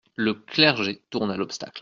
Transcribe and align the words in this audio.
Le 0.15 0.33
clergé 0.33 1.03
tourna 1.11 1.37
l'obstacle. 1.37 1.79